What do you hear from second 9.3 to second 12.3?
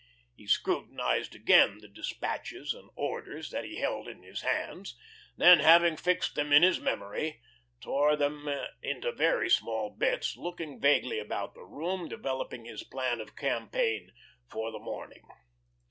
small bits, looking vaguely about the room,